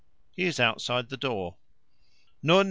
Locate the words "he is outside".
0.31-1.09